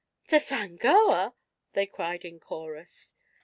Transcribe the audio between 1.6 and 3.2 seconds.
they cried in chorus.